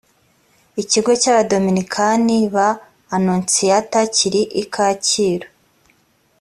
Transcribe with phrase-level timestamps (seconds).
[0.81, 2.67] ikigo cy’ abadominikani ba
[3.15, 5.47] anonsiyata kiri i kacyiru